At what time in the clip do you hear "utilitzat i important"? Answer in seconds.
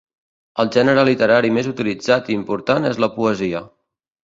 1.73-2.91